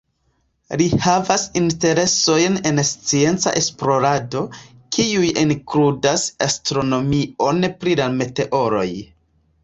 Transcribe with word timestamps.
Li 0.81 0.85
havas 1.01 1.41
interesojn 1.59 2.55
en 2.69 2.79
scienca 2.91 3.53
esplorado, 3.59 4.41
kiuj 4.97 5.29
inkludas 5.43 6.23
astronomion 6.47 7.61
pri 7.83 7.95
la 8.01 8.09
meteoroj. 8.15 8.87